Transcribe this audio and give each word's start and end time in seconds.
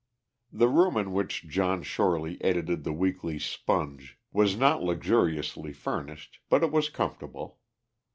The 0.51 0.67
room 0.67 0.97
in 0.97 1.13
which 1.13 1.47
John 1.47 1.83
Shorely 1.83 2.41
edited 2.43 2.83
the 2.83 2.91
Weekly 2.91 3.37
Sponge 3.37 4.17
was 4.33 4.57
not 4.57 4.81
luxuriously 4.81 5.73
furnished, 5.73 6.39
but 6.49 6.63
it 6.63 6.71
was 6.71 6.89
comfortable. 6.89 7.59